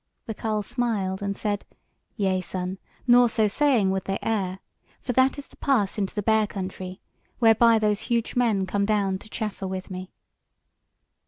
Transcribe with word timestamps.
The 0.25 0.33
carle 0.33 0.63
smiled 0.63 1.21
and 1.21 1.37
said: 1.37 1.63
"Yea, 2.17 2.41
son; 2.41 2.79
nor, 3.05 3.29
so 3.29 3.47
saying, 3.47 3.91
would 3.91 4.05
they 4.05 4.17
err; 4.23 4.57
for 4.99 5.13
that 5.13 5.37
is 5.37 5.45
the 5.45 5.57
pass 5.57 5.99
into 5.99 6.15
the 6.15 6.23
Bear 6.23 6.47
country, 6.47 6.99
whereby 7.37 7.77
those 7.77 8.01
huge 8.01 8.35
men 8.35 8.65
come 8.65 8.87
down 8.87 9.19
to 9.19 9.29
chaffer 9.29 9.67
with 9.67 9.91
me." 9.91 10.11